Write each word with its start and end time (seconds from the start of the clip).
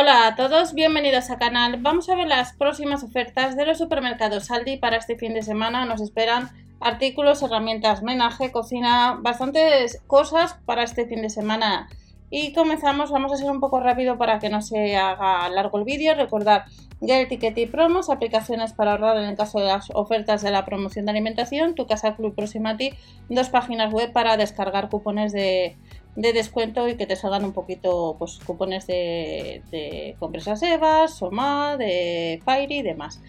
Hola 0.00 0.28
a 0.28 0.36
todos, 0.36 0.74
bienvenidos 0.74 1.28
al 1.28 1.40
canal. 1.40 1.78
Vamos 1.80 2.08
a 2.08 2.14
ver 2.14 2.28
las 2.28 2.52
próximas 2.52 3.02
ofertas 3.02 3.56
de 3.56 3.66
los 3.66 3.78
supermercados 3.78 4.48
Aldi 4.48 4.76
para 4.76 4.96
este 4.96 5.16
fin 5.16 5.34
de 5.34 5.42
semana. 5.42 5.86
Nos 5.86 6.00
esperan 6.00 6.50
artículos, 6.78 7.42
herramientas, 7.42 8.04
menaje, 8.04 8.52
cocina, 8.52 9.18
bastantes 9.20 10.00
cosas 10.06 10.54
para 10.66 10.84
este 10.84 11.06
fin 11.06 11.22
de 11.22 11.30
semana. 11.30 11.88
Y 12.30 12.52
comenzamos, 12.52 13.10
vamos 13.10 13.32
a 13.32 13.38
ser 13.38 13.50
un 13.50 13.58
poco 13.58 13.80
rápido 13.80 14.18
para 14.18 14.38
que 14.38 14.50
no 14.50 14.62
se 14.62 14.96
haga 14.96 15.48
largo 15.48 15.78
el 15.78 15.84
vídeo. 15.84 16.14
Recordad 16.14 16.66
Get 17.00 17.28
Ticket 17.28 17.58
y 17.58 17.66
Promos, 17.66 18.08
aplicaciones 18.08 18.74
para 18.74 18.92
ahorrar 18.92 19.16
en 19.16 19.24
el 19.24 19.36
caso 19.36 19.58
de 19.58 19.66
las 19.66 19.88
ofertas 19.94 20.42
de 20.42 20.52
la 20.52 20.64
promoción 20.64 21.06
de 21.06 21.10
alimentación, 21.10 21.74
Tu 21.74 21.88
Casa 21.88 22.14
Club 22.14 22.36
Próxima 22.36 22.70
a 22.70 22.76
ti, 22.76 22.92
dos 23.28 23.48
páginas 23.48 23.92
web 23.92 24.12
para 24.12 24.36
descargar 24.36 24.90
cupones 24.90 25.32
de, 25.32 25.76
descuento 26.20 26.88
y 26.88 26.96
que 26.96 27.06
te 27.06 27.16
salgan 27.16 27.44
un 27.44 27.52
poquito 27.52 28.16
pues 28.18 28.38
cupones 28.44 28.86
de, 28.86 29.62
de 29.70 30.16
compresas 30.18 30.62
Evas, 30.62 31.14
Soma, 31.14 31.76
de 31.76 32.40
Fairy 32.44 32.78
y 32.78 32.82
demás. 32.82 33.20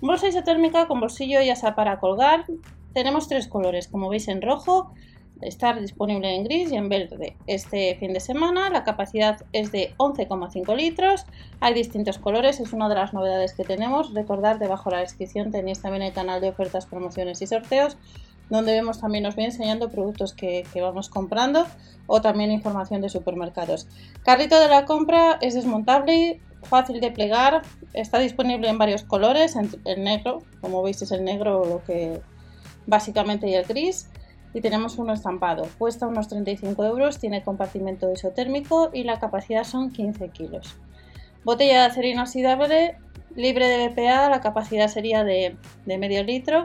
Bolsa 0.00 0.26
isotérmica 0.26 0.88
con 0.88 0.98
bolsillo 0.98 1.40
ya 1.40 1.54
sea 1.54 1.74
para 1.74 2.00
colgar. 2.00 2.46
Tenemos 2.92 3.28
tres 3.28 3.46
colores, 3.46 3.86
como 3.86 4.08
veis 4.08 4.26
en 4.28 4.42
rojo, 4.42 4.92
estar 5.42 5.80
disponible 5.80 6.34
en 6.34 6.44
gris 6.44 6.72
y 6.72 6.76
en 6.76 6.88
verde 6.88 7.36
este 7.46 7.94
fin 7.96 8.12
de 8.12 8.20
semana. 8.20 8.70
La 8.70 8.84
capacidad 8.84 9.44
es 9.52 9.72
de 9.72 9.94
11,5 9.98 10.76
litros. 10.76 11.26
Hay 11.60 11.74
distintos 11.74 12.18
colores, 12.18 12.60
es 12.60 12.72
una 12.72 12.88
de 12.88 12.94
las 12.94 13.12
novedades 13.12 13.52
que 13.54 13.64
tenemos. 13.64 14.12
Recordad, 14.14 14.56
debajo 14.56 14.90
de 14.90 14.96
la 14.96 15.02
descripción 15.02 15.50
tenéis 15.50 15.80
también 15.80 16.02
el 16.02 16.12
canal 16.12 16.40
de 16.40 16.48
ofertas, 16.48 16.86
promociones 16.86 17.40
y 17.42 17.46
sorteos, 17.46 17.96
donde 18.52 18.72
vemos 18.72 19.00
también 19.00 19.26
os 19.26 19.34
voy 19.34 19.44
enseñando 19.44 19.90
productos 19.90 20.32
que, 20.32 20.64
vamos 20.74 21.08
comprando 21.08 21.66
o 22.06 22.20
también 22.20 22.50
información 22.50 23.00
de 23.00 23.08
supermercados. 23.08 23.86
Carrito 24.24 24.60
de 24.60 24.68
la 24.68 24.84
compra 24.84 25.38
es 25.40 25.54
desmontable, 25.54 26.40
fácil 26.62 27.00
de 27.00 27.10
plegar, 27.10 27.62
está 27.92 28.18
disponible 28.18 28.68
en 28.68 28.78
varios 28.78 29.04
colores, 29.04 29.56
en, 29.56 29.70
el 29.84 30.04
negro, 30.04 30.42
como 30.60 30.82
veis 30.82 31.00
es 31.02 31.12
el 31.12 31.24
negro 31.24 31.64
lo 31.64 31.82
que 31.84 32.20
básicamente 32.86 33.48
y 33.48 33.54
el 33.54 33.64
gris 33.64 34.08
y 34.54 34.60
tenemos 34.60 34.98
uno 34.98 35.14
estampado. 35.14 35.66
Cuesta 35.78 36.06
unos 36.06 36.28
35 36.28 36.84
euros, 36.84 37.18
tiene 37.18 37.42
compartimento 37.42 38.12
isotérmico 38.12 38.90
y 38.92 39.04
la 39.04 39.18
capacidad 39.18 39.64
son 39.64 39.90
15 39.92 40.28
kilos. 40.28 40.76
Botella 41.44 41.80
de 41.80 41.86
acero 41.86 42.08
inoxidable 42.08 42.96
libre 43.34 43.66
de 43.66 43.88
BPA, 43.88 44.28
la 44.28 44.40
capacidad 44.40 44.88
sería 44.88 45.24
de, 45.24 45.56
medio 45.86 46.22
litro. 46.22 46.64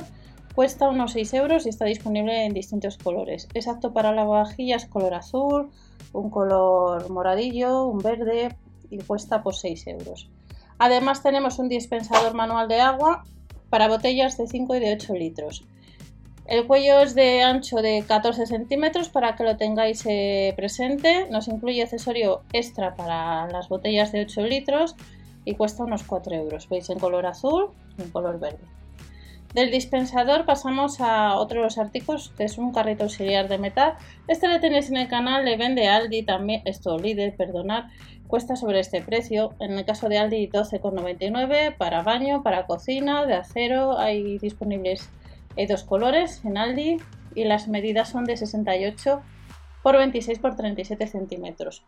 Cuesta 0.57 0.89
unos 0.89 1.11
6 1.11 1.35
euros 1.35 1.67
y 1.67 1.69
está 1.69 1.85
disponible 1.85 2.43
en 2.43 2.51
distintos 2.51 2.97
colores. 2.97 3.47
Es 3.53 3.67
apto 3.67 3.93
para 3.93 4.11
lavavajillas 4.11 4.87
color 4.87 5.13
azul, 5.13 5.69
un 6.13 6.31
color 6.31 7.11
moradillo, 7.11 7.85
un 7.85 7.99
verde 7.99 8.57
y 8.89 8.97
cuesta 8.97 9.43
por 9.43 9.53
pues, 9.53 9.59
6 9.59 9.85
euros. 9.85 10.31
Además 10.79 11.21
tenemos 11.21 11.59
un 11.59 11.69
dispensador 11.69 12.33
manual 12.33 12.67
de 12.67 12.79
agua 12.79 13.23
para 13.69 13.87
botellas 13.87 14.35
de 14.39 14.47
5 14.47 14.75
y 14.77 14.79
de 14.79 14.93
8 14.93 15.13
litros. 15.13 15.63
El 16.47 16.65
cuello 16.65 17.01
es 17.01 17.13
de 17.13 17.43
ancho 17.43 17.75
de 17.83 18.03
14 18.07 18.47
centímetros 18.47 19.09
para 19.09 19.35
que 19.35 19.43
lo 19.43 19.57
tengáis 19.57 20.03
eh, 20.07 20.53
presente. 20.55 21.29
Nos 21.29 21.47
incluye 21.49 21.83
accesorio 21.83 22.41
extra 22.51 22.95
para 22.95 23.45
las 23.51 23.69
botellas 23.69 24.11
de 24.11 24.21
8 24.21 24.41
litros 24.47 24.95
y 25.45 25.53
cuesta 25.53 25.83
unos 25.83 26.01
4 26.01 26.33
euros. 26.33 26.67
Veis 26.67 26.89
en 26.89 26.97
color 26.97 27.27
azul 27.27 27.69
y 27.99 28.01
en 28.01 28.09
color 28.09 28.39
verde. 28.39 28.76
Del 29.53 29.71
dispensador 29.71 30.45
pasamos 30.45 31.01
a 31.01 31.35
otros 31.35 31.77
artículos, 31.77 32.33
que 32.37 32.43
es 32.43 32.57
un 32.57 32.71
carrito 32.71 33.05
auxiliar 33.05 33.47
de 33.47 33.57
metal. 33.57 33.95
Este 34.27 34.47
lo 34.47 34.59
tenéis 34.59 34.89
en 34.89 34.97
el 34.97 35.07
canal, 35.07 35.45
le 35.45 35.57
vende 35.57 35.87
Aldi 35.87 36.23
también, 36.23 36.61
esto 36.65 36.97
líder, 36.97 37.35
perdonad, 37.35 37.85
cuesta 38.27 38.55
sobre 38.55 38.79
este 38.79 39.01
precio. 39.01 39.53
En 39.59 39.71
el 39.71 39.85
caso 39.85 40.09
de 40.09 40.17
Aldi 40.17 40.49
12,99 40.49 41.75
para 41.75 42.03
baño, 42.03 42.43
para 42.43 42.67
cocina, 42.67 43.25
de 43.25 43.35
acero, 43.35 43.97
hay 43.97 44.37
disponibles 44.37 45.09
hay 45.57 45.65
dos 45.65 45.83
colores 45.83 46.45
en 46.45 46.57
Aldi 46.57 46.97
y 47.33 47.43
las 47.43 47.67
medidas 47.67 48.09
son 48.09 48.25
de 48.25 48.37
68 48.37 49.21
por 49.81 49.97
26 49.97 50.37
por 50.37 50.55
37 50.55 51.07
centímetros. 51.07 51.83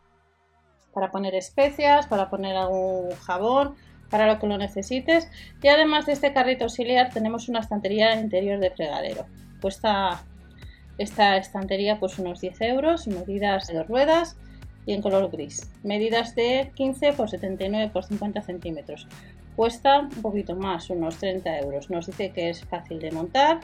Para 0.91 1.11
poner 1.11 1.35
especias, 1.35 2.07
para 2.07 2.31
poner 2.31 2.55
algún 2.55 3.11
jabón, 3.11 3.75
para 4.09 4.27
lo 4.27 4.39
que 4.39 4.47
lo 4.47 4.57
necesites. 4.57 5.27
Y 5.61 5.67
además 5.67 6.05
de 6.05 6.13
este 6.13 6.33
carrito 6.33 6.65
auxiliar 6.65 7.11
tenemos 7.13 7.49
una 7.49 7.59
estantería 7.59 8.19
interior 8.19 8.59
de 8.59 8.71
fregadero. 8.71 9.25
Cuesta 9.61 10.23
esta 10.97 11.37
estantería 11.37 11.99
pues 11.99 12.19
unos 12.19 12.41
10 12.41 12.61
euros, 12.61 13.07
medidas 13.07 13.67
de 13.67 13.75
dos 13.75 13.87
ruedas 13.87 14.37
y 14.85 14.93
en 14.93 15.01
color 15.01 15.31
gris. 15.31 15.69
Medidas 15.83 16.35
de 16.35 16.71
15 16.75 17.13
por 17.13 17.29
79 17.29 17.91
por 17.93 18.03
50 18.03 18.41
centímetros 18.41 19.07
cuesta 19.59 19.99
un 19.99 20.21
poquito 20.21 20.55
más, 20.55 20.89
unos 20.89 21.17
30 21.17 21.59
euros. 21.59 21.89
Nos 21.89 22.05
dice 22.05 22.31
que 22.31 22.49
es 22.49 22.63
fácil 22.63 22.99
de 22.99 23.11
montar 23.11 23.59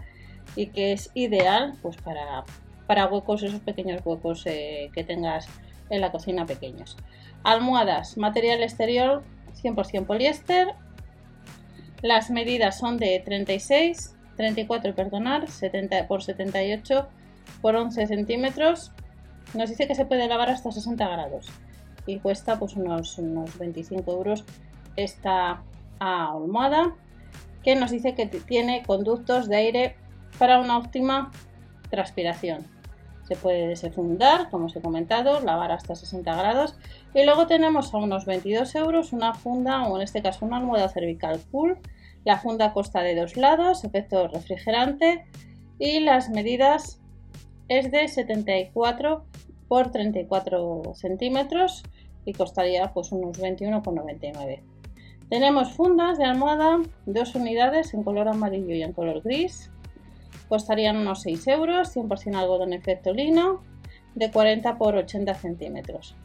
y 0.54 0.68
que 0.68 0.92
es 0.92 1.10
ideal 1.14 1.74
pues 1.82 1.96
para, 1.96 2.44
para 2.86 3.08
huecos, 3.08 3.44
esos 3.44 3.62
pequeños 3.62 4.02
huecos 4.04 4.46
eh, 4.46 4.92
que 4.94 5.06
tengas 5.06 5.48
en 5.90 6.02
la 6.02 6.12
cocina 6.12 6.46
pequeños. 6.46 6.98
Almohadas, 7.44 8.18
material 8.18 8.62
exterior 8.62 9.24
100% 9.62 10.06
poliéster. 10.06 10.68
Las 12.02 12.30
medidas 12.30 12.78
son 12.78 12.98
de 12.98 13.22
36, 13.24 14.16
34, 14.36 14.96
perdonar, 14.96 15.50
70 15.50 16.08
por 16.08 16.24
78 16.24 17.08
por 17.62 17.76
11 17.76 18.08
centímetros. 18.08 18.92
Nos 19.54 19.70
dice 19.70 19.88
que 19.88 19.96
se 19.96 20.06
puede 20.06 20.28
lavar 20.28 20.50
hasta 20.50 20.72
60 20.72 21.08
grados 21.08 21.48
y 22.06 22.20
cuesta 22.20 22.60
pues 22.60 22.76
unos, 22.76 23.18
unos 23.18 23.58
25 23.58 24.12
euros 24.12 24.46
esta 24.96 25.64
a 26.00 26.32
almohada 26.32 26.96
que 27.64 27.76
nos 27.76 27.92
dice 27.92 28.14
que 28.14 28.28
tiene 28.28 28.84
conductos 28.86 29.48
de 29.48 29.56
aire 29.56 29.96
para 30.38 30.60
una 30.60 30.78
óptima 30.78 31.32
transpiración. 31.90 32.75
Se 33.28 33.36
puede 33.36 33.68
desenfundar, 33.68 34.50
como 34.50 34.66
os 34.66 34.76
he 34.76 34.82
comentado, 34.82 35.40
lavar 35.40 35.72
hasta 35.72 35.96
60 35.96 36.36
grados. 36.36 36.76
Y 37.14 37.24
luego 37.26 37.48
tenemos 37.48 37.94
a 37.94 37.98
unos 37.98 38.26
22 38.26 38.76
euros 38.76 39.14
una 39.14 39.34
funda, 39.34 39.88
o 39.88 39.96
en 39.96 40.04
este 40.04 40.22
caso 40.22 40.46
una 40.46 40.58
almohada 40.58 40.90
cervical 40.90 41.40
cool. 41.52 41.78
La 42.24 42.38
funda 42.38 42.74
consta 42.74 43.02
de 43.02 43.16
dos 43.16 43.36
lados, 43.38 43.84
efecto 43.84 44.28
refrigerante. 44.28 45.26
Y 45.80 46.00
las 46.00 46.30
medidas 46.30 47.00
es 47.68 47.92
de 47.92 48.08
74 48.08 49.26
por 49.68 49.92
34 49.92 50.94
centímetros 50.96 51.84
y 52.26 52.34
costaría 52.34 52.92
pues 52.94 53.12
unos 53.12 53.40
21,99. 53.40 54.62
Tenemos 55.30 55.74
fundas 55.74 56.18
de 56.18 56.26
almohada, 56.26 56.82
dos 57.06 57.34
unidades 57.36 57.94
en 57.94 58.04
color 58.04 58.28
amarillo 58.28 58.76
y 58.76 58.84
en 58.84 58.94
color 58.94 59.22
gris. 59.22 59.72
Costarían 60.50 60.98
unos 60.98 61.22
6 61.22 61.48
euros, 61.48 61.96
100% 61.96 62.36
algodón 62.36 62.74
efecto 62.74 63.14
lino, 63.14 63.62
de 64.16 64.32
40 64.32 64.78
por 64.78 64.96
80 64.96 65.34
centímetros. 65.36 66.16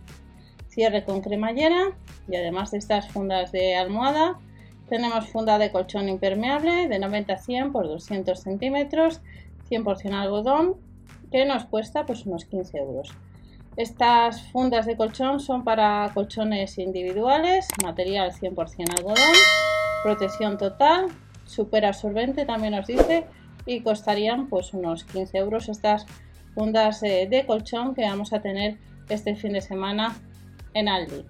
Cierre 0.69 1.05
con 1.05 1.21
cremallera 1.21 1.97
y 2.29 2.37
además 2.37 2.71
de 2.71 2.79
estas 2.79 3.09
fundas 3.09 3.53
de 3.53 3.77
almohada, 3.77 4.39
tenemos 4.89 5.29
funda 5.29 5.59
de 5.59 5.71
colchón 5.71 6.09
impermeable 6.09 6.89
de 6.89 6.99
90 6.99 7.33
a 7.33 7.39
100 7.39 7.73
por 7.73 7.89
200 7.89 8.39
centímetros, 8.39 9.21
100% 9.71 10.15
algodón, 10.15 10.77
que 11.31 11.45
nos 11.45 11.65
cuesta 11.65 12.07
pues 12.07 12.27
unos 12.27 12.45
15 12.45 12.79
euros. 12.79 13.11
Estas 13.77 14.43
fundas 14.51 14.87
de 14.87 14.97
colchón 14.97 15.39
son 15.41 15.63
para 15.65 16.11
colchones 16.13 16.77
individuales, 16.79 17.69
material 17.83 18.33
100% 18.33 18.99
algodón, 18.99 19.35
protección 20.03 20.59
total, 20.59 21.07
super 21.45 21.85
absorbente 21.85 22.45
también 22.45 22.75
nos 22.75 22.87
dice 22.87 23.27
y 23.71 23.83
costarían 23.83 24.49
pues 24.49 24.75
unos 24.75 25.05
15 25.05 25.39
euros 25.39 25.69
estas 25.69 26.05
fundas 26.55 27.05
eh, 27.05 27.29
de 27.31 27.47
colchón 27.47 27.95
que 27.95 28.03
vamos 28.03 28.33
a 28.33 28.41
tener 28.41 28.79
este 29.09 29.37
fin 29.37 29.53
de 29.53 29.61
semana 29.61 30.17
en 30.75 30.89
Aldi. 30.89 31.25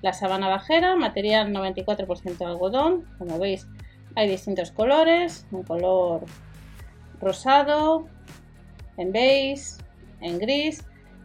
La 0.00 0.12
sabana 0.12 0.48
bajera, 0.48 0.94
material 0.94 1.52
94% 1.52 2.46
algodón, 2.46 3.06
como 3.18 3.40
veis 3.40 3.66
hay 4.14 4.28
distintos 4.28 4.70
colores, 4.70 5.46
un 5.50 5.64
color 5.64 6.24
rosado, 7.20 8.06
en 8.96 9.10
beige, 9.10 9.82
en 10.20 10.38
gris 10.38 10.84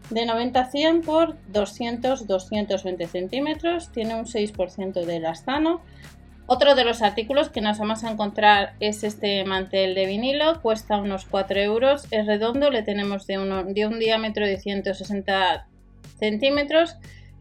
de 0.10 0.26
90 0.26 0.60
a 0.60 0.66
100 0.66 1.02
por 1.02 1.36
200-220 1.52 3.08
centímetros, 3.08 3.92
tiene 3.92 4.16
un 4.16 4.26
6% 4.26 5.06
de 5.06 5.16
elastano. 5.16 5.82
Otro 6.48 6.76
de 6.76 6.84
los 6.84 7.02
artículos 7.02 7.50
que 7.50 7.62
nos 7.62 7.80
vamos 7.80 8.04
a 8.04 8.12
encontrar 8.12 8.76
es 8.80 9.04
este 9.04 9.44
mantel 9.46 9.96
de 9.96 10.06
vinilo, 10.06 10.62
cuesta 10.62 10.98
unos 10.98 11.26
4 11.26 11.60
euros, 11.60 12.06
es 12.12 12.28
redondo, 12.28 12.70
le 12.70 12.84
tenemos 12.84 13.26
de, 13.26 13.40
un 13.40 14.00
diámetro 14.00 14.46
de 14.46 14.60
160 14.60 15.68
centímetros 16.20 16.98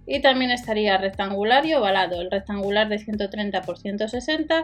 y 0.07 0.21
también 0.21 0.51
estaría 0.51 0.97
rectangular 0.97 1.67
y 1.67 1.75
ovalado, 1.75 2.23
el 2.23 2.31
rectangular 2.31 2.89
de 2.89 2.99
130 2.99 3.61
por 3.61 3.79
160 3.79 4.63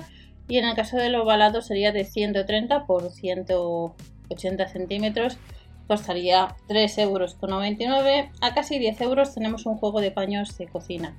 y 0.48 0.56
en 0.56 0.64
el 0.64 0.75
caso 0.75 0.96
del 0.96 1.16
ovalado 1.16 1.60
sería 1.60 1.92
de 1.92 2.06
130 2.06 2.87
por 2.87 3.10
180 3.10 4.69
centímetros 4.69 5.37
costaría 5.87 6.54
3,99 6.69 7.00
euros. 7.02 7.37
A 8.40 8.54
casi 8.54 8.78
10 8.78 9.00
euros 9.00 9.34
tenemos 9.34 9.66
un 9.66 9.76
juego 9.76 10.00
de 10.00 10.12
paños 10.12 10.56
de 10.56 10.69
cocina. 10.69 11.16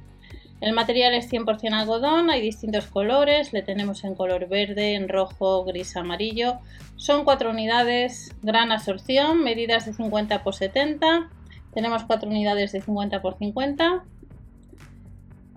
El 0.62 0.74
material 0.74 1.16
es 1.16 1.28
100% 1.32 1.74
algodón, 1.74 2.30
hay 2.30 2.40
distintos 2.40 2.86
colores, 2.86 3.52
le 3.52 3.64
tenemos 3.64 4.04
en 4.04 4.14
color 4.14 4.48
verde, 4.48 4.94
en 4.94 5.10
rojo, 5.10 5.66
gris, 5.66 5.98
amarillo. 5.98 6.60
Son 6.98 7.24
cuatro 7.24 7.50
unidades, 7.50 8.36
gran 8.44 8.72
absorción, 8.72 9.44
medidas 9.44 9.88
de 9.88 9.94
50 9.94 10.36
x 10.36 10.56
70. 10.56 11.30
Tenemos 11.74 12.04
cuatro 12.04 12.30
unidades 12.30 12.74
de 12.74 12.82
50 12.82 13.18
x 13.18 13.36
50 13.40 14.04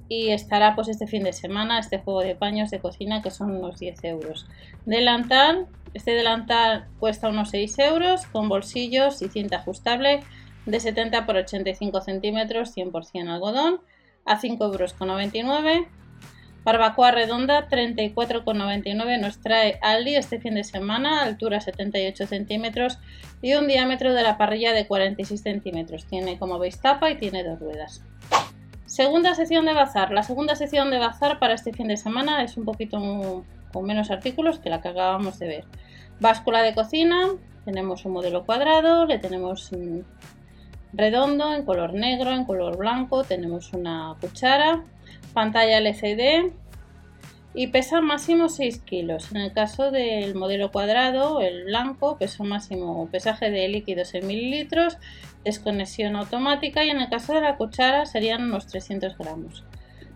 y 0.09 0.31
estará 0.31 0.75
pues 0.75 0.89
este 0.89 1.07
fin 1.07 1.23
de 1.23 1.35
semana 1.35 1.79
este 1.79 1.99
juego 1.99 2.21
de 2.21 2.35
paños 2.35 2.71
de 2.71 2.79
cocina 2.79 3.21
que 3.21 3.31
son 3.31 3.51
unos 3.51 3.79
10 3.79 4.05
euros. 4.05 4.47
Delantal, 4.87 5.67
este 5.93 6.13
delantal 6.13 6.87
cuesta 6.99 7.29
unos 7.29 7.51
6 7.51 7.79
euros 7.81 8.27
con 8.27 8.49
bolsillos 8.49 9.21
y 9.21 9.29
cinta 9.29 9.57
ajustable 9.57 10.21
de 10.65 10.81
70 10.81 11.19
x 11.19 11.29
85 11.29 12.01
centímetros 12.01 12.75
100% 12.75 13.29
algodón 13.29 13.81
a 14.25 14.41
5,99 14.41 15.75
euros. 15.75 15.89
Barbacoa 16.65 17.11
redonda 17.11 17.69
34,99 17.69 19.21
nos 19.21 19.39
trae 19.41 19.79
Aldi 19.83 20.17
este 20.17 20.41
fin 20.41 20.55
de 20.55 20.65
semana, 20.65 21.23
altura 21.23 21.61
78 21.61 22.27
centímetros 22.27 22.99
y 23.43 23.53
un 23.55 23.67
diámetro 23.67 24.15
de 24.15 24.23
la 24.23 24.39
parrilla 24.39 24.73
de 24.73 24.87
46 24.87 25.43
centímetros. 25.43 26.07
Tiene 26.07 26.39
como 26.39 26.59
veis 26.59 26.81
tapa 26.81 27.11
y 27.11 27.19
tiene 27.19 27.45
dos 27.45 27.61
ruedas. 27.61 28.03
Segunda 28.87 29.35
sección 29.35 29.67
de 29.67 29.75
bazar. 29.75 30.11
La 30.13 30.23
segunda 30.23 30.57
sección 30.57 30.91
de 30.91 30.99
bazar 30.99 31.39
para 31.39 31.53
este 31.53 31.75
fin 31.75 31.89
de 31.89 31.99
semana 31.99 32.43
es 32.43 32.57
un 32.57 32.65
poquito 32.65 33.45
con 33.73 33.85
menos 33.85 34.11
artículos 34.11 34.59
que 34.59 34.71
la 34.71 34.81
que 34.81 34.89
acabamos 34.89 35.39
de 35.39 35.49
ver. 35.49 35.65
Báscula 36.21 36.63
de 36.63 36.75
cocina, 36.75 37.29
tenemos 37.67 38.07
un 38.07 38.13
modelo 38.13 38.47
cuadrado, 38.47 39.05
le 39.05 39.19
tenemos 39.19 39.71
redondo, 40.95 41.53
en 41.53 41.65
color 41.65 41.95
negro, 41.95 42.31
en 42.33 42.45
color 42.45 42.77
blanco, 42.77 43.25
tenemos 43.25 43.73
una 43.73 44.17
cuchara, 44.21 44.85
pantalla 45.33 45.79
LCD 45.79 46.53
y 47.55 47.69
pesa 47.69 48.01
máximo 48.01 48.49
6 48.49 48.79
kilos. 48.81 49.31
En 49.33 49.39
el 49.39 49.53
caso 49.53 49.91
del 49.91 50.35
modelo 50.35 50.71
cuadrado, 50.73 51.41
el 51.41 51.65
blanco, 51.65 52.19
peso 52.19 52.45
máximo 52.45 53.09
pesaje 53.11 53.51
de 53.51 53.69
líquidos 53.69 54.15
en 54.15 54.27
mililitros, 54.27 54.99
desconexión 55.45 56.17
automática 56.17 56.85
y 56.85 56.91
en 56.91 57.01
el 57.01 57.09
caso 57.09 57.33
de 57.35 57.41
la 57.41 57.57
cuchara 57.57 58.07
serían 58.07 58.45
unos 58.45 58.67
300 58.67 59.17
gramos 59.19 59.65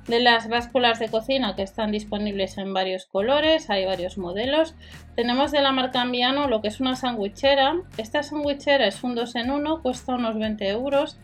de 0.09 0.21
las 0.21 0.49
básculas 0.49 0.99
de 0.99 1.09
cocina 1.09 1.55
que 1.55 1.63
están 1.63 1.93
disponibles 1.93 2.57
en 2.59 2.73
varios 2.73 3.07
colores, 3.07 3.69
hay 3.69 3.85
varios 3.85 4.17
modelos. 4.17 4.75
Tenemos 5.15 5.53
de 5.53 5.61
la 5.61 5.71
marca 5.71 6.01
Ambiano 6.01 6.49
lo 6.49 6.63
que 6.63 6.69
es 6.69 6.81
una 6.81 6.97
sandwichera. 6.97 7.77
Esta 7.99 8.23
sandwichera 8.23 8.87
es 8.87 9.05
un 9.05 9.15
2 9.15 9.37
en 9.37 9.51
1, 9.51 9.83
cuesta 9.83 10.15
unos 10.15 10.39
20 10.39 10.67
euros. 10.69 11.19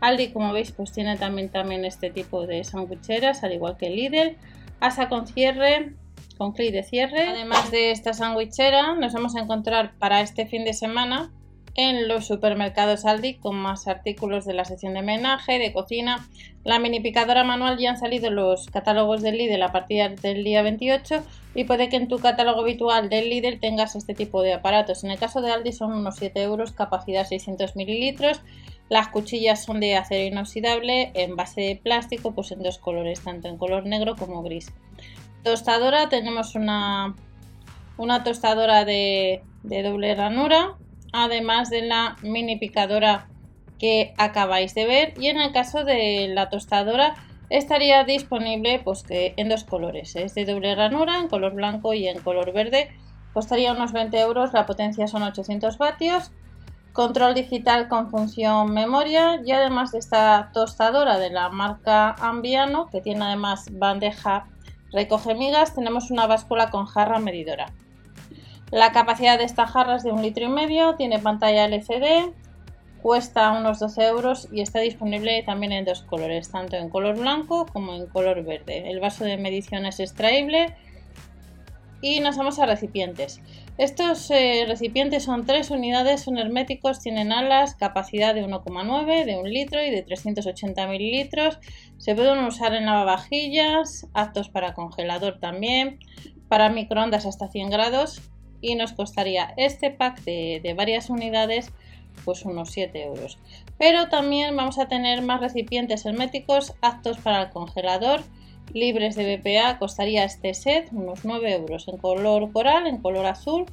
Aldi, 0.00 0.32
como 0.32 0.52
veis, 0.52 0.72
pues 0.72 0.92
tiene 0.92 1.16
también, 1.16 1.50
también 1.50 1.84
este 1.84 2.10
tipo 2.10 2.46
de 2.46 2.64
sandwicheras, 2.64 3.44
al 3.44 3.52
igual 3.52 3.76
que 3.76 3.90
Lidl. 3.90 4.36
Asa 4.80 5.08
con 5.08 5.26
cierre, 5.26 5.94
con 6.38 6.52
clic 6.52 6.72
de 6.72 6.82
cierre. 6.82 7.28
Además 7.28 7.70
de 7.70 7.90
esta 7.90 8.14
sandwichera, 8.14 8.94
nos 8.94 9.12
vamos 9.12 9.36
a 9.36 9.40
encontrar 9.40 9.92
para 9.98 10.22
este 10.22 10.46
fin 10.46 10.64
de 10.64 10.72
semana 10.72 11.30
en 11.74 12.06
los 12.06 12.26
supermercados 12.26 13.04
Aldi 13.04 13.34
con 13.34 13.56
más 13.56 13.88
artículos 13.88 14.44
de 14.44 14.52
la 14.52 14.64
sección 14.64 14.94
de 14.94 15.02
menaje, 15.02 15.58
de 15.58 15.72
cocina. 15.72 16.28
La 16.64 16.78
mini 16.78 17.00
picadora 17.00 17.44
manual 17.44 17.78
ya 17.78 17.90
han 17.90 17.98
salido 17.98 18.30
los 18.30 18.66
catálogos 18.66 19.22
del 19.22 19.38
Lidl 19.38 19.62
a 19.62 19.72
partir 19.72 20.20
del 20.20 20.44
día 20.44 20.62
28 20.62 21.22
y 21.54 21.64
puede 21.64 21.88
que 21.88 21.96
en 21.96 22.08
tu 22.08 22.18
catálogo 22.18 22.60
habitual 22.60 23.08
del 23.08 23.30
Lidl 23.30 23.58
tengas 23.58 23.96
este 23.96 24.14
tipo 24.14 24.42
de 24.42 24.52
aparatos. 24.52 25.02
En 25.02 25.10
el 25.10 25.18
caso 25.18 25.40
de 25.40 25.50
Aldi 25.50 25.72
son 25.72 25.92
unos 25.92 26.16
7 26.16 26.42
euros, 26.42 26.72
capacidad 26.72 27.26
600 27.26 27.74
mililitros. 27.74 28.42
Las 28.90 29.08
cuchillas 29.08 29.64
son 29.64 29.80
de 29.80 29.96
acero 29.96 30.24
inoxidable 30.24 31.12
en 31.14 31.34
base 31.36 31.62
de 31.62 31.76
plástico, 31.76 32.32
pues 32.32 32.52
en 32.52 32.62
dos 32.62 32.78
colores, 32.78 33.22
tanto 33.22 33.48
en 33.48 33.56
color 33.56 33.86
negro 33.86 34.16
como 34.16 34.42
gris. 34.42 34.70
Tostadora, 35.42 36.10
tenemos 36.10 36.54
una, 36.54 37.16
una 37.96 38.22
tostadora 38.22 38.84
de, 38.84 39.42
de 39.62 39.82
doble 39.82 40.14
ranura 40.14 40.76
además 41.12 41.70
de 41.70 41.82
la 41.82 42.16
mini 42.22 42.56
picadora 42.56 43.28
que 43.78 44.14
acabáis 44.16 44.74
de 44.74 44.86
ver. 44.86 45.14
Y 45.18 45.26
en 45.26 45.40
el 45.40 45.52
caso 45.52 45.84
de 45.84 46.28
la 46.28 46.48
tostadora 46.48 47.14
estaría 47.50 48.04
disponible 48.04 48.80
pues 48.82 49.04
en 49.10 49.48
dos 49.48 49.64
colores 49.64 50.16
es 50.16 50.34
de 50.34 50.46
doble 50.46 50.74
ranura 50.74 51.18
en 51.18 51.28
color 51.28 51.54
blanco 51.54 51.92
y 51.92 52.08
en 52.08 52.20
color 52.20 52.52
verde. 52.52 52.90
Costaría 53.34 53.72
unos 53.72 53.92
20 53.92 54.18
euros 54.20 54.52
la 54.52 54.66
potencia 54.66 55.06
son 55.06 55.22
800 55.22 55.78
vatios. 55.78 56.32
Control 56.92 57.34
digital 57.34 57.88
con 57.88 58.10
función 58.10 58.72
memoria. 58.72 59.40
Y 59.44 59.52
además 59.52 59.92
de 59.92 59.98
esta 59.98 60.50
tostadora 60.52 61.18
de 61.18 61.30
la 61.30 61.48
marca 61.48 62.14
Ambiano 62.20 62.88
que 62.90 63.00
tiene 63.00 63.24
además 63.24 63.66
bandeja 63.72 64.46
recoge 64.92 65.34
migas 65.34 65.74
tenemos 65.74 66.10
una 66.10 66.26
báscula 66.26 66.70
con 66.70 66.84
jarra 66.84 67.18
medidora 67.18 67.72
la 68.72 68.90
capacidad 68.90 69.36
de 69.36 69.44
esta 69.44 69.66
jarra 69.66 69.96
es 69.96 70.02
de 70.02 70.12
un 70.12 70.22
litro 70.22 70.46
y 70.46 70.48
medio, 70.48 70.94
tiene 70.94 71.18
pantalla 71.18 71.66
LCD, 71.66 72.32
cuesta 73.02 73.52
unos 73.52 73.78
12 73.78 74.06
euros 74.06 74.48
y 74.50 74.62
está 74.62 74.80
disponible 74.80 75.42
también 75.42 75.72
en 75.72 75.84
dos 75.84 76.00
colores, 76.02 76.50
tanto 76.50 76.76
en 76.76 76.88
color 76.88 77.18
blanco 77.18 77.66
como 77.66 77.92
en 77.92 78.06
color 78.06 78.42
verde. 78.42 78.90
El 78.90 78.98
vaso 78.98 79.24
de 79.24 79.36
medición 79.36 79.84
es 79.84 80.00
extraíble 80.00 80.74
y 82.00 82.20
nos 82.20 82.38
vamos 82.38 82.58
a 82.60 82.64
recipientes. 82.64 83.42
Estos 83.76 84.30
eh, 84.30 84.64
recipientes 84.66 85.24
son 85.24 85.44
tres 85.44 85.70
unidades, 85.70 86.22
son 86.22 86.38
herméticos, 86.38 87.00
tienen 87.00 87.30
alas, 87.30 87.74
capacidad 87.74 88.34
de 88.34 88.42
1,9, 88.42 89.26
de 89.26 89.36
un 89.36 89.50
litro 89.50 89.84
y 89.84 89.90
de 89.90 90.02
380 90.02 90.86
mililitros. 90.86 91.58
Se 91.98 92.14
pueden 92.14 92.38
usar 92.38 92.72
en 92.72 92.86
lavavajillas, 92.86 94.08
aptos 94.14 94.48
para 94.48 94.72
congelador 94.72 95.40
también, 95.40 95.98
para 96.48 96.70
microondas 96.70 97.26
hasta 97.26 97.48
100 97.48 97.68
grados 97.68 98.31
y 98.62 98.76
nos 98.76 98.94
costaría 98.94 99.52
este 99.58 99.90
pack 99.90 100.22
de, 100.22 100.74
varias 100.74 101.10
unidades 101.10 101.70
pues 102.24 102.44
unos 102.44 102.70
7 102.70 103.04
euros. 103.04 103.38
Pero 103.78 104.08
también 104.08 104.56
vamos 104.56 104.78
a 104.78 104.86
tener 104.86 105.20
más 105.22 105.40
recipientes 105.40 106.06
herméticos 106.06 106.72
aptos 106.80 107.18
para 107.18 107.42
el 107.42 107.50
congelador, 107.50 108.22
libres 108.72 109.16
de 109.16 109.36
BPA, 109.36 109.78
costaría 109.78 110.24
este 110.24 110.54
set 110.54 110.88
unos 110.92 111.24
9 111.24 111.52
euros 111.52 111.88
en 111.88 111.98
color 111.98 112.50
coral, 112.52 112.86
en 112.86 112.98
color 112.98 113.26
azul. 113.26 113.66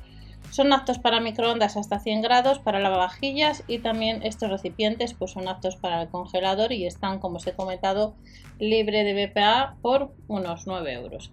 Son 0.51 0.73
aptos 0.73 0.97
para 0.97 1.19
microondas 1.19 1.77
hasta 1.77 1.99
100 1.99 2.23
grados, 2.23 2.57
para 2.57 2.79
lavavajillas 2.79 3.63
y 3.67 3.79
también 3.79 4.23
estos 4.23 4.49
recipientes 4.49 5.13
pues 5.13 5.31
son 5.31 5.47
aptos 5.47 5.75
para 5.75 6.01
el 6.01 6.09
congelador 6.09 6.71
y 6.71 6.87
están, 6.87 7.19
como 7.19 7.37
os 7.37 7.45
he 7.45 7.53
comentado, 7.53 8.15
libre 8.57 9.03
de 9.03 9.27
BPA 9.27 9.75
por 9.81 10.11
unos 10.27 10.65
9 10.65 10.91
euros. 10.93 11.29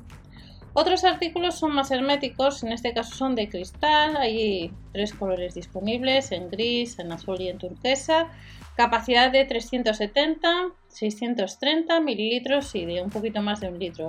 Otros 0.79 1.05
artículos 1.05 1.55
son 1.55 1.73
más 1.73 1.91
herméticos, 1.91 2.63
en 2.63 2.71
este 2.71 2.93
caso 2.93 3.15
son 3.15 3.35
de 3.35 3.49
cristal, 3.49 4.15
hay 4.19 4.71
tres 4.93 5.15
colores 5.15 5.55
disponibles, 5.55 6.33
en 6.33 6.51
gris, 6.51 6.99
en 6.99 7.11
azul 7.13 7.41
y 7.41 7.49
en 7.49 7.57
turquesa, 7.57 8.29
capacidad 8.77 9.33
de 9.33 9.47
370, 9.47 10.67
630 10.89 12.01
mililitros 12.01 12.75
y 12.75 12.85
de 12.85 13.01
un 13.01 13.09
poquito 13.09 13.41
más 13.41 13.61
de 13.61 13.69
un 13.69 13.79
litro, 13.79 14.09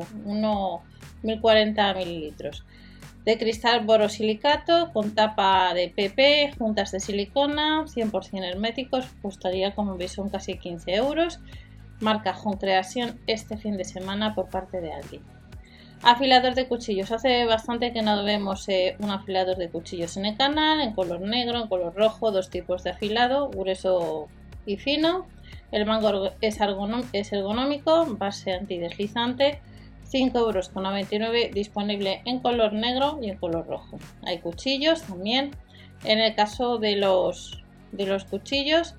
1040 1.23 1.93
mililitros. 1.93 2.65
De 3.23 3.37
cristal 3.37 3.85
borosilicato 3.85 4.91
con 4.91 5.15
tapa 5.15 5.73
de 5.73 5.87
PP, 5.87 6.51
juntas 6.57 6.91
de 6.91 6.99
silicona, 6.99 7.85
100% 7.85 8.43
herméticos, 8.43 9.05
costaría 9.21 9.73
como 9.73 9.95
veis 9.95 10.11
son 10.11 10.27
casi 10.27 10.57
15 10.57 10.95
euros. 10.95 11.39
Marca 12.01 12.37
Home 12.37 12.57
Creación 12.57 13.21
este 13.25 13.55
fin 13.55 13.77
de 13.77 13.85
semana 13.85 14.35
por 14.35 14.49
parte 14.49 14.81
de 14.81 14.91
alguien. 14.91 15.36
Afilador 16.03 16.53
de 16.53 16.67
cuchillos. 16.67 17.11
Hace 17.11 17.45
bastante 17.45 17.91
que 17.91 18.03
no 18.03 18.23
vemos 18.23 18.69
eh, 18.69 18.95
un 18.99 19.09
afilador 19.09 19.57
de 19.57 19.69
cuchillos 19.69 20.15
en 20.17 20.25
el 20.25 20.37
canal, 20.37 20.79
en 20.79 20.93
color 20.93 21.21
negro, 21.21 21.59
en 21.59 21.67
color 21.67 21.95
rojo, 21.95 22.31
dos 22.31 22.49
tipos 22.49 22.83
de 22.83 22.91
afilado, 22.91 23.49
grueso 23.49 24.27
y 24.65 24.77
fino. 24.77 25.25
El 25.71 25.85
mango 25.85 26.31
es, 26.41 26.61
ergonómico, 26.61 28.05
base 28.17 28.53
antideslizante, 28.53 29.59
5,99 30.09 30.35
euros 30.37 31.53
disponible 31.53 32.21
en 32.25 32.39
color 32.39 32.73
negro 32.73 33.19
y 33.21 33.31
en 33.31 33.37
color 33.37 33.67
rojo. 33.67 33.97
Hay 34.23 34.39
cuchillos 34.39 35.01
también. 35.01 35.51
En 36.03 36.19
el 36.19 36.35
caso 36.35 36.77
de 36.77 36.95
los, 36.95 37.63
de 37.91 38.05
los 38.05 38.23
cuchillos, 38.23 38.93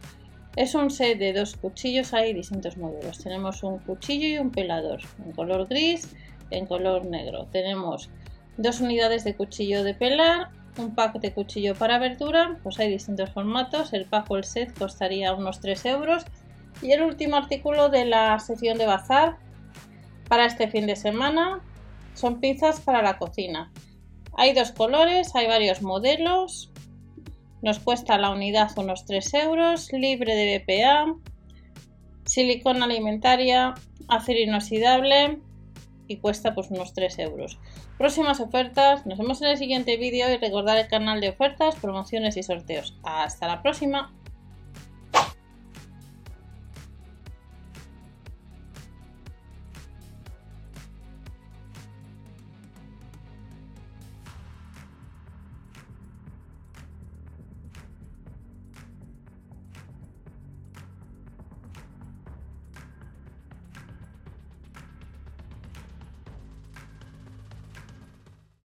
es 0.57 0.75
un 0.75 0.91
set 0.91 1.17
de 1.19 1.33
dos 1.33 1.57
cuchillos, 1.57 2.13
hay 2.13 2.35
distintos 2.35 2.77
modelos. 2.77 3.19
Tenemos 3.19 3.63
un 3.63 3.79
cuchillo 3.79 4.27
y 4.27 4.39
un 4.39 4.51
pelador 4.51 5.01
en 5.25 5.31
color 5.33 5.69
gris 5.69 6.13
en 6.51 6.67
color 6.67 7.05
negro. 7.07 7.47
Tenemos 7.53 8.11
dos 8.57 8.81
unidades 8.81 9.25
de 9.25 9.37
cuchillo 9.37 9.85
de 9.85 9.95
pelar, 9.95 10.51
un 10.79 10.95
pack 10.95 11.21
de 11.21 11.33
cuchillo 11.33 11.75
para 11.75 11.99
verdura, 11.99 12.59
pues 12.63 12.79
hay 12.79 12.91
distintos 12.91 13.31
formatos, 13.31 13.93
el 13.93 14.07
pack 14.07 14.31
o 14.31 14.37
el 14.37 14.45
set 14.45 14.77
costaría 14.79 15.33
unos 15.35 15.61
3 15.61 15.87
euros. 15.87 16.25
Y 16.83 16.93
el 16.93 17.03
último 17.03 17.37
artículo 17.37 17.89
de 17.89 18.05
la 18.05 18.39
sección 18.39 18.79
de 18.79 18.87
bazar 18.87 19.39
para 20.29 20.47
este 20.47 20.69
fin 20.69 20.87
de 20.87 20.95
semana 20.95 21.61
son 22.15 22.41
pinzas 22.41 22.81
para 22.81 23.03
la 23.03 23.19
cocina. 23.19 23.73
Hay 24.37 24.53
dos 24.53 24.71
colores, 24.71 25.35
hay 25.35 25.49
varios 25.49 25.83
modelos, 25.83 26.71
nos 27.63 27.81
cuesta 27.81 28.19
la 28.19 28.31
unidad 28.31 28.71
unos 28.77 29.05
3 29.07 29.35
euros, 29.35 29.93
libre 29.93 30.37
de 30.37 30.59
BPA, 30.59 31.17
silicona 32.25 32.85
alimentaria, 32.85 33.75
acero 34.07 34.39
inoxidable 34.39 35.41
y 36.09 36.17
cuesta 36.17 36.55
pues 36.55 36.71
unos 36.71 36.95
3 36.95 37.19
euros. 37.21 37.59
Próximas 37.99 38.41
ofertas, 38.41 39.07
nos 39.07 39.19
vemos 39.19 39.41
en 39.43 39.49
el 39.49 39.59
siguiente 39.59 39.97
vídeo 39.97 40.33
y 40.33 40.39
recordar 40.39 40.79
el 40.79 40.89
canal 40.89 41.21
de 41.21 41.29
ofertas, 41.29 41.77
promociones 41.77 42.37
y 42.37 42.43
sorteos. 42.43 42.99
Hasta 43.05 43.47
la 43.47 43.63
próxima. 43.63 44.13